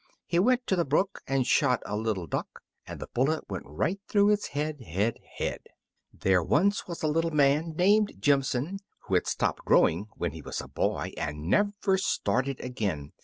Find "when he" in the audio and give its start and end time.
10.17-10.41